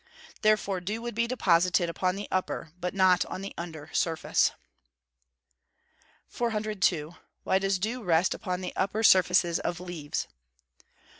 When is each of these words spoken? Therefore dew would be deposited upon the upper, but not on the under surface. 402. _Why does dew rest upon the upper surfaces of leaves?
Therefore 0.41 0.81
dew 0.81 0.99
would 1.03 1.13
be 1.13 1.27
deposited 1.27 1.87
upon 1.87 2.15
the 2.15 2.27
upper, 2.31 2.71
but 2.79 2.95
not 2.95 3.23
on 3.25 3.43
the 3.43 3.53
under 3.55 3.91
surface. 3.93 4.51
402. 6.27 7.13
_Why 7.45 7.59
does 7.61 7.77
dew 7.77 8.01
rest 8.01 8.33
upon 8.33 8.61
the 8.61 8.75
upper 8.75 9.03
surfaces 9.03 9.59
of 9.59 9.79
leaves? 9.79 10.27